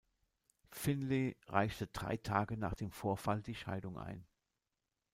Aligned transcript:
Finley 0.71 1.37
reichte 1.45 1.85
drei 1.85 2.17
Tage 2.17 2.57
nach 2.57 2.73
dem 2.73 2.89
Vorfall 2.91 3.43
die 3.43 3.53
Scheidung 3.53 3.99
ein. 3.99 4.25